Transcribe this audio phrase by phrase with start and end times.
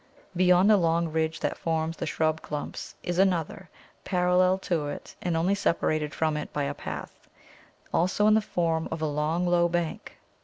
[0.35, 3.69] Beyond the long ridge that forms the shrub clump is another,
[4.03, 7.29] parallel to it and only separated from it by a path,
[7.93, 10.17] also in the form of a long low bank.